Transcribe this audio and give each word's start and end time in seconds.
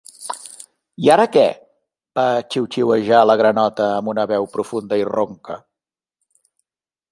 "I 1.07 1.11
ara 1.15 1.27
què?", 1.35 1.43
va 2.19 2.23
xiuxiuejar 2.55 3.21
la 3.33 3.37
granota 3.43 3.91
amb 3.99 4.13
una 4.15 4.27
veu 4.33 4.49
profunda 4.57 5.01
i 5.05 5.09
ronca. 5.13 5.61